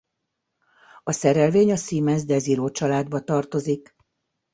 [1.03, 3.95] A szerelvény a Siemens Desiro családba tartozik.